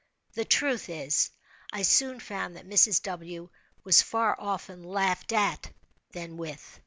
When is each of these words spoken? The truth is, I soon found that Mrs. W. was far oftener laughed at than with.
The 0.33 0.45
truth 0.45 0.89
is, 0.89 1.29
I 1.71 1.83
soon 1.83 2.19
found 2.19 2.55
that 2.55 2.65
Mrs. 2.67 3.03
W. 3.03 3.49
was 3.83 4.01
far 4.01 4.35
oftener 4.39 4.83
laughed 4.87 5.31
at 5.31 5.71
than 6.09 6.37
with. 6.37 6.79